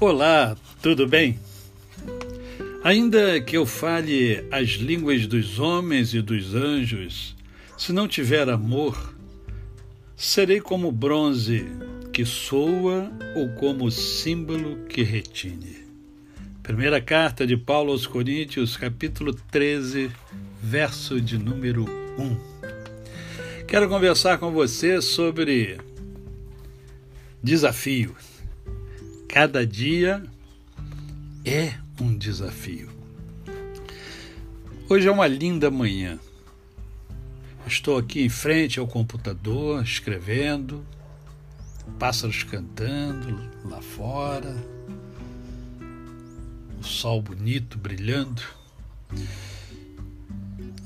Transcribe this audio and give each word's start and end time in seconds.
Olá, 0.00 0.56
tudo 0.80 1.08
bem? 1.08 1.40
Ainda 2.84 3.40
que 3.40 3.56
eu 3.56 3.66
fale 3.66 4.46
as 4.48 4.68
línguas 4.74 5.26
dos 5.26 5.58
homens 5.58 6.14
e 6.14 6.22
dos 6.22 6.54
anjos, 6.54 7.34
se 7.76 7.92
não 7.92 8.06
tiver 8.06 8.48
amor, 8.48 9.12
serei 10.16 10.60
como 10.60 10.92
bronze 10.92 11.66
que 12.12 12.24
soa 12.24 13.10
ou 13.34 13.48
como 13.54 13.90
símbolo 13.90 14.84
que 14.84 15.02
retine. 15.02 15.78
Primeira 16.62 17.00
carta 17.00 17.44
de 17.44 17.56
Paulo 17.56 17.90
aos 17.90 18.06
Coríntios, 18.06 18.76
capítulo 18.76 19.34
13, 19.50 20.12
verso 20.62 21.20
de 21.20 21.36
número 21.36 21.86
1. 22.16 23.66
Quero 23.66 23.88
conversar 23.88 24.38
com 24.38 24.52
você 24.52 25.02
sobre 25.02 25.76
desafio. 27.42 28.14
Cada 29.28 29.66
dia 29.66 30.24
é 31.44 31.74
um 32.00 32.16
desafio. 32.16 32.88
Hoje 34.88 35.06
é 35.06 35.10
uma 35.10 35.26
linda 35.26 35.70
manhã. 35.70 36.18
Estou 37.66 37.98
aqui 37.98 38.22
em 38.22 38.30
frente 38.30 38.80
ao 38.80 38.86
computador, 38.86 39.84
escrevendo, 39.84 40.82
pássaros 41.98 42.42
cantando 42.42 43.50
lá 43.66 43.82
fora, 43.82 44.56
o 46.80 46.82
sol 46.82 47.20
bonito 47.20 47.76
brilhando. 47.76 48.42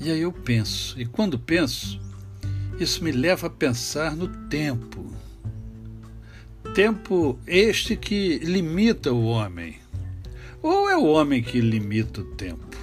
E 0.01 0.11
aí 0.11 0.19
eu 0.19 0.33
penso, 0.33 0.99
e 0.99 1.05
quando 1.05 1.39
penso, 1.39 1.97
isso 2.77 3.01
me 3.01 3.11
leva 3.13 3.47
a 3.47 3.49
pensar 3.49 4.17
no 4.17 4.27
tempo 4.47 5.13
tempo 6.73 7.39
este 7.45 7.95
que 7.95 8.39
limita 8.39 9.13
o 9.13 9.25
homem? 9.25 9.75
Ou 10.59 10.89
é 10.89 10.97
o 10.97 11.05
homem 11.05 11.43
que 11.43 11.61
limita 11.61 12.21
o 12.21 12.23
tempo? 12.23 12.75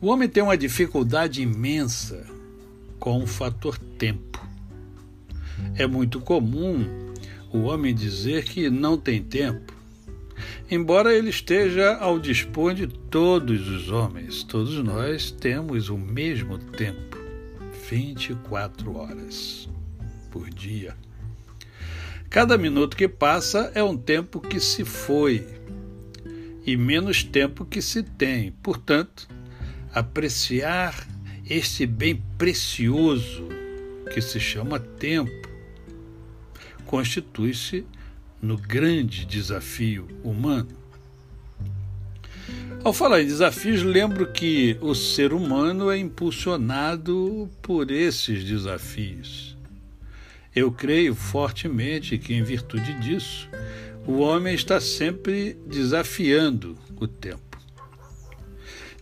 O 0.00 0.06
homem 0.06 0.26
tem 0.28 0.42
uma 0.42 0.56
dificuldade 0.56 1.42
imensa 1.42 2.26
com 2.98 3.22
o 3.22 3.26
fator 3.26 3.76
tempo. 3.76 4.42
É 5.74 5.86
muito 5.86 6.20
comum 6.20 6.86
o 7.52 7.64
homem 7.64 7.94
dizer 7.94 8.44
que 8.44 8.70
não 8.70 8.96
tem 8.96 9.22
tempo, 9.22 9.74
embora 10.70 11.12
ele 11.12 11.28
esteja 11.28 11.96
ao 11.96 12.18
dispor 12.18 12.72
de 12.72 12.86
todos 12.86 13.68
os 13.68 13.90
homens. 13.90 14.42
Todos 14.42 14.82
nós 14.82 15.30
temos 15.30 15.90
o 15.90 15.98
mesmo 15.98 16.56
tempo, 16.56 17.18
24 17.90 18.96
horas 18.96 19.68
por 20.30 20.48
dia. 20.48 20.96
Cada 22.30 22.58
minuto 22.58 22.96
que 22.96 23.08
passa 23.08 23.72
é 23.74 23.82
um 23.82 23.96
tempo 23.96 24.38
que 24.40 24.60
se 24.60 24.84
foi 24.84 25.46
e 26.66 26.76
menos 26.76 27.24
tempo 27.24 27.64
que 27.64 27.80
se 27.80 28.02
tem. 28.02 28.52
Portanto, 28.62 29.26
apreciar 29.92 31.08
este 31.48 31.86
bem 31.86 32.22
precioso 32.36 33.48
que 34.12 34.20
se 34.20 34.38
chama 34.38 34.78
tempo 34.78 35.48
constitui-se 36.84 37.86
no 38.40 38.56
grande 38.56 39.24
desafio 39.26 40.08
humano. 40.24 40.76
Ao 42.82 42.92
falar 42.92 43.20
em 43.20 43.26
desafios, 43.26 43.82
lembro 43.82 44.32
que 44.32 44.78
o 44.80 44.94
ser 44.94 45.32
humano 45.32 45.90
é 45.90 45.98
impulsionado 45.98 47.50
por 47.60 47.90
esses 47.90 48.42
desafios. 48.44 49.57
Eu 50.58 50.72
creio 50.72 51.14
fortemente 51.14 52.18
que, 52.18 52.34
em 52.34 52.42
virtude 52.42 52.92
disso, 52.94 53.48
o 54.04 54.18
homem 54.18 54.56
está 54.56 54.80
sempre 54.80 55.56
desafiando 55.64 56.76
o 56.96 57.06
tempo. 57.06 57.56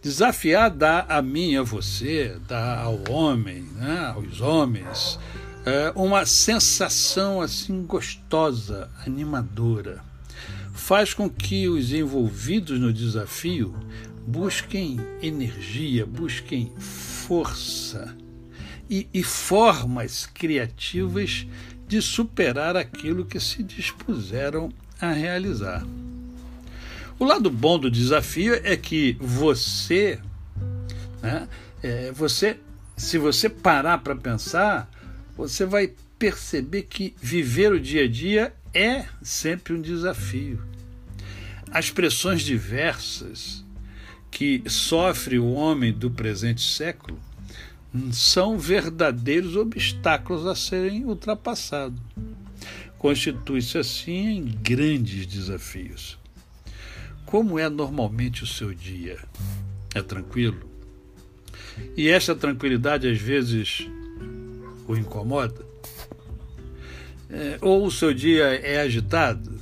Desafiar 0.02 0.68
dá 0.68 1.06
a 1.08 1.22
mim 1.22 1.56
a 1.56 1.62
você, 1.62 2.38
dá 2.46 2.78
ao 2.78 3.10
homem, 3.10 3.62
né, 3.74 4.12
aos 4.14 4.42
homens, 4.42 5.18
é, 5.64 5.94
uma 5.96 6.26
sensação 6.26 7.40
assim 7.40 7.86
gostosa, 7.86 8.90
animadora. 9.06 10.04
Faz 10.74 11.14
com 11.14 11.26
que 11.26 11.70
os 11.70 11.90
envolvidos 11.90 12.78
no 12.78 12.92
desafio 12.92 13.74
busquem 14.26 15.00
energia, 15.22 16.04
busquem 16.04 16.70
força 16.78 18.14
e, 18.88 19.08
e 19.12 19.22
formas 19.22 20.26
criativas 20.26 21.46
de 21.86 22.02
superar 22.02 22.76
aquilo 22.76 23.24
que 23.24 23.38
se 23.38 23.62
dispuseram 23.62 24.72
a 25.00 25.12
realizar. 25.12 25.86
O 27.18 27.24
lado 27.24 27.50
bom 27.50 27.78
do 27.78 27.90
desafio 27.90 28.60
é 28.62 28.76
que 28.76 29.16
você, 29.20 30.18
né, 31.22 31.48
é, 31.82 32.12
você, 32.12 32.58
se 32.96 33.16
você 33.16 33.48
parar 33.48 33.98
para 33.98 34.14
pensar, 34.14 34.90
você 35.36 35.64
vai 35.64 35.92
perceber 36.18 36.82
que 36.82 37.14
viver 37.20 37.72
o 37.72 37.80
dia 37.80 38.04
a 38.04 38.08
dia 38.08 38.54
é 38.74 39.06
sempre 39.22 39.72
um 39.72 39.80
desafio. 39.80 40.60
As 41.70 41.90
pressões 41.90 42.42
diversas 42.42 43.64
que 44.30 44.62
sofre 44.66 45.38
o 45.38 45.52
homem 45.52 45.92
do 45.92 46.10
presente 46.10 46.62
século 46.62 47.18
são 48.12 48.58
verdadeiros 48.58 49.56
obstáculos 49.56 50.46
a 50.46 50.54
serem 50.54 51.04
ultrapassados. 51.04 52.00
Constitui-se 52.98 53.78
assim 53.78 54.36
em 54.36 54.44
grandes 54.44 55.26
desafios. 55.26 56.18
Como 57.24 57.58
é 57.58 57.68
normalmente 57.68 58.44
o 58.44 58.46
seu 58.46 58.72
dia? 58.72 59.18
É 59.94 60.02
tranquilo? 60.02 60.70
E 61.96 62.08
essa 62.08 62.34
tranquilidade 62.34 63.08
às 63.08 63.18
vezes 63.18 63.88
o 64.86 64.96
incomoda? 64.96 65.64
É, 67.28 67.58
ou 67.60 67.86
o 67.86 67.90
seu 67.90 68.14
dia 68.14 68.44
é 68.44 68.80
agitado? 68.80 69.58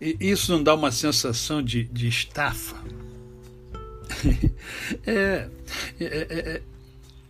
E 0.00 0.16
isso 0.20 0.50
não 0.50 0.62
dá 0.62 0.74
uma 0.74 0.90
sensação 0.90 1.62
de, 1.62 1.84
de 1.84 2.08
estafa? 2.08 2.76
é, 5.06 5.48
é, 6.00 6.06
é, 6.06 6.62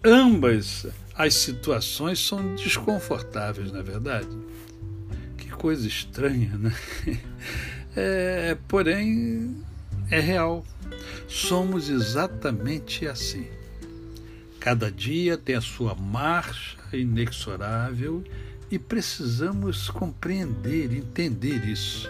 ambas 0.05 0.87
as 1.15 1.35
situações 1.35 2.19
são 2.19 2.55
desconfortáveis, 2.55 3.71
na 3.71 3.81
é 3.81 3.83
verdade. 3.83 4.37
Que 5.37 5.51
coisa 5.51 5.87
estranha, 5.87 6.57
né? 6.57 6.75
É, 7.95 8.57
porém, 8.69 9.55
é 10.11 10.19
real. 10.19 10.65
Somos 11.29 11.91
exatamente 11.91 13.07
assim. 13.07 13.47
Cada 14.59 14.91
dia 14.91 15.37
tem 15.37 15.57
a 15.57 15.61
sua 15.61 15.95
marcha 15.95 16.79
inexorável 16.91 18.25
e 18.71 18.79
precisamos 18.79 19.91
compreender, 19.91 20.91
entender 20.95 21.69
isso. 21.69 22.09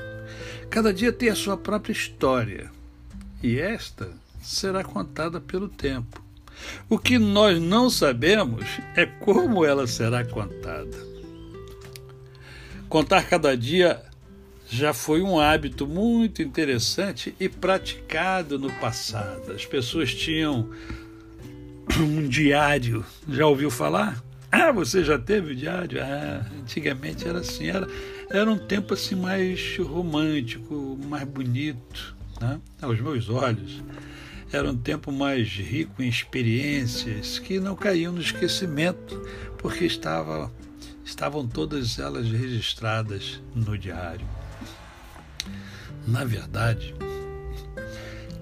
Cada 0.71 0.95
dia 0.95 1.13
tem 1.13 1.29
a 1.29 1.35
sua 1.35 1.57
própria 1.57 1.93
história 1.93 2.71
e 3.43 3.59
esta 3.59 4.09
será 4.41 4.85
contada 4.85 5.41
pelo 5.41 5.69
tempo. 5.69 6.23
O 6.89 6.99
que 6.99 7.19
nós 7.19 7.61
não 7.61 7.89
sabemos 7.89 8.65
é 8.97 9.07
como 9.07 9.65
ela 9.65 9.87
será 9.87 10.25
contada. 10.25 11.13
Contar 12.89 13.25
cada 13.25 13.57
dia 13.57 14.03
já 14.69 14.95
foi 14.95 15.21
um 15.23 15.39
hábito 15.39 15.87
muito 15.87 16.43
interessante 16.43 17.35
e 17.39 17.49
praticado 17.49 18.59
no 18.59 18.73
passado. 18.75 19.53
As 19.53 19.67
pessoas 19.67 20.15
tinham 20.15 20.71
um 21.99 22.27
diário. 22.27 23.05
Já 23.29 23.47
ouviu 23.47 23.71
falar? 23.71 24.23
Ah, 24.51 24.71
você 24.71 25.03
já 25.05 25.19
teve 25.19 25.55
diário? 25.55 26.03
Ah, 26.03 26.47
antigamente 26.61 27.27
era 27.27 27.39
assim, 27.39 27.69
era, 27.69 27.87
era 28.31 28.51
um 28.51 28.59
tempo 28.59 28.95
assim 28.95 29.15
mais 29.15 29.79
romântico, 29.79 30.99
mais 31.09 31.25
bonito, 31.25 32.15
né? 32.41 32.61
aos 32.81 33.01
meus 33.01 33.29
olhos. 33.29 33.83
Era 34.53 34.71
um 34.71 34.77
tempo 34.77 35.11
mais 35.11 35.49
rico 35.49 36.03
em 36.03 36.09
experiências 36.09 37.39
que 37.39 37.59
não 37.59 37.75
caíam 37.75 38.13
no 38.13 38.21
esquecimento, 38.21 39.19
porque 39.57 39.87
estava, 39.87 40.53
estavam 41.03 41.49
todas 41.49 41.99
elas 41.99 42.31
registradas 42.31 43.41
no 43.55 43.79
diário. 43.79 44.27
Na 46.07 46.23
verdade, 46.23 46.95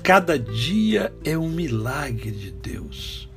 cada 0.02 0.36
dia 0.36 1.12
é 1.24 1.38
um 1.38 1.48
milagre 1.48 2.32
de 2.32 2.50
Deus. 2.50 3.28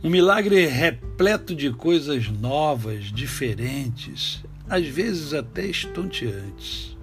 Um 0.00 0.10
milagre 0.10 0.66
repleto 0.66 1.56
de 1.56 1.72
coisas 1.72 2.28
novas, 2.28 3.06
diferentes, 3.06 4.44
às 4.68 4.86
vezes 4.86 5.34
até 5.34 5.66
estonteantes. 5.66 6.93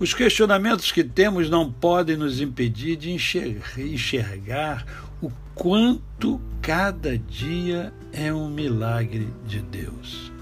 Os 0.00 0.14
questionamentos 0.14 0.90
que 0.90 1.04
temos 1.04 1.50
não 1.50 1.70
podem 1.70 2.16
nos 2.16 2.40
impedir 2.40 2.96
de 2.96 3.10
enxergar 3.12 4.86
o 5.20 5.30
quanto 5.54 6.40
cada 6.62 7.18
dia 7.18 7.92
é 8.10 8.32
um 8.32 8.48
milagre 8.48 9.28
de 9.46 9.60
Deus. 9.60 10.32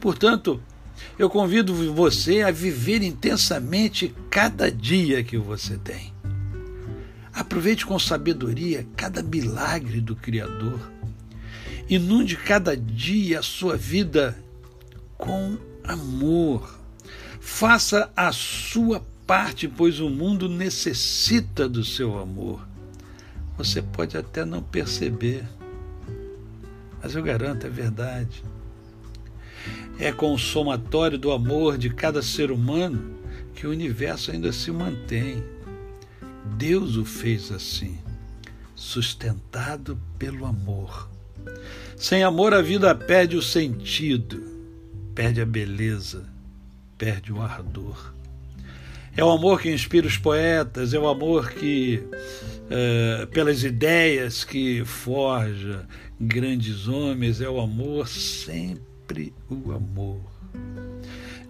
Portanto, 0.00 0.60
Eu 1.18 1.30
convido 1.30 1.72
você 1.92 2.42
a 2.42 2.50
viver 2.50 3.02
intensamente 3.02 4.12
cada 4.28 4.70
dia 4.70 5.22
que 5.22 5.36
você 5.36 5.76
tem. 5.76 6.12
Aproveite 7.32 7.86
com 7.86 7.98
sabedoria 7.98 8.86
cada 8.96 9.22
milagre 9.22 10.00
do 10.00 10.16
Criador. 10.16 10.80
Inunde 11.88 12.36
cada 12.36 12.76
dia 12.76 13.40
a 13.40 13.42
sua 13.42 13.76
vida 13.76 14.36
com 15.16 15.56
amor. 15.84 16.80
Faça 17.46 18.10
a 18.16 18.32
sua 18.32 19.04
parte, 19.26 19.68
pois 19.68 20.00
o 20.00 20.08
mundo 20.08 20.48
necessita 20.48 21.68
do 21.68 21.84
seu 21.84 22.18
amor. 22.18 22.66
Você 23.58 23.82
pode 23.82 24.16
até 24.16 24.46
não 24.46 24.62
perceber, 24.62 25.44
mas 27.00 27.14
eu 27.14 27.22
garanto, 27.22 27.66
é 27.66 27.70
verdade. 27.70 28.42
É 29.98 30.10
com 30.10 30.32
o 30.32 30.38
somatório 30.38 31.18
do 31.18 31.30
amor 31.30 31.76
de 31.76 31.90
cada 31.90 32.22
ser 32.22 32.50
humano 32.50 33.14
que 33.54 33.66
o 33.66 33.70
universo 33.70 34.32
ainda 34.32 34.50
se 34.50 34.72
mantém. 34.72 35.44
Deus 36.56 36.96
o 36.96 37.04
fez 37.04 37.52
assim, 37.52 37.98
sustentado 38.74 40.00
pelo 40.18 40.46
amor. 40.46 41.10
Sem 41.94 42.24
amor, 42.24 42.54
a 42.54 42.62
vida 42.62 42.92
perde 42.94 43.36
o 43.36 43.42
sentido, 43.42 44.42
perde 45.14 45.42
a 45.42 45.46
beleza, 45.46 46.33
perde 46.96 47.32
o 47.32 47.40
ardor. 47.40 48.14
É 49.16 49.24
o 49.24 49.30
amor 49.30 49.60
que 49.60 49.70
inspira 49.70 50.06
os 50.06 50.18
poetas, 50.18 50.92
é 50.92 50.98
o 50.98 51.06
amor 51.06 51.50
que, 51.52 52.02
é, 52.68 53.26
pelas 53.26 53.62
ideias 53.62 54.42
que 54.42 54.84
forja 54.84 55.86
grandes 56.20 56.88
homens, 56.88 57.40
é 57.40 57.48
o 57.48 57.60
amor, 57.60 58.08
sempre 58.08 59.32
o 59.48 59.70
amor. 59.70 60.20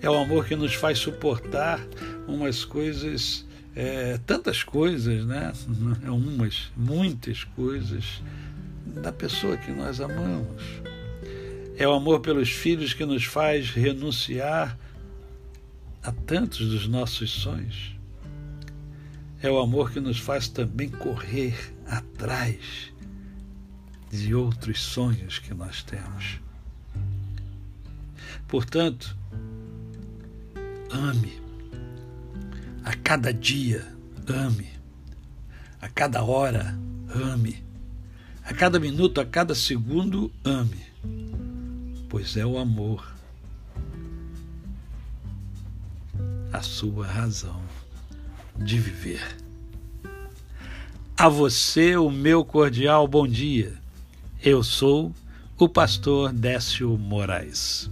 É 0.02 0.11
o 0.11 0.14
amor 0.14 0.46
que 0.46 0.55
nos 0.55 0.75
faz 0.75 0.99
suportar 0.99 1.81
umas 2.29 2.67
coisas, 2.67 3.46
é, 3.75 4.19
tantas 4.26 4.62
coisas, 4.62 5.25
né? 5.25 5.50
Umas, 6.06 6.70
muitas 6.76 7.44
coisas 7.44 8.23
da 8.87 9.11
pessoa 9.11 9.56
que 9.56 9.73
nós 9.73 10.02
amamos. 10.02 10.62
É 11.79 11.88
o 11.88 11.93
amor 11.93 12.20
pelos 12.20 12.50
filhos 12.50 12.93
que 12.93 13.06
nos 13.06 13.25
faz 13.25 13.70
renunciar 13.70 14.79
a 16.04 16.12
tantos 16.12 16.68
dos 16.68 16.86
nossos 16.86 17.30
sonhos. 17.30 17.96
É 19.42 19.50
o 19.50 19.58
amor 19.58 19.90
que 19.90 20.00
nos 20.00 20.18
faz 20.18 20.48
também 20.48 20.90
correr 20.90 21.74
atrás 21.86 22.92
de 24.10 24.34
outros 24.34 24.82
sonhos 24.82 25.38
que 25.38 25.54
nós 25.54 25.82
temos. 25.82 26.40
Portanto, 28.46 29.16
ame. 30.90 31.42
A 32.84 32.94
cada 32.96 33.32
dia, 33.32 33.86
ame. 34.28 34.68
A 35.80 35.88
cada 35.88 36.22
hora, 36.22 36.78
ame. 37.32 37.64
A 38.44 38.52
cada 38.52 38.78
minuto, 38.78 39.22
a 39.22 39.24
cada 39.24 39.54
segundo, 39.54 40.30
ame. 40.44 40.84
Pois 42.10 42.36
é 42.36 42.44
o 42.44 42.58
amor 42.58 43.14
a 46.54 46.62
sua 46.62 47.04
razão 47.04 47.60
de 48.56 48.78
viver. 48.78 49.20
A 51.16 51.28
você, 51.28 51.96
o 51.96 52.08
meu 52.08 52.44
cordial 52.44 53.08
bom 53.08 53.26
dia. 53.26 53.72
Eu 54.40 54.62
sou 54.62 55.12
o 55.58 55.68
pastor 55.68 56.32
Décio 56.32 56.96
Moraes. 56.96 57.90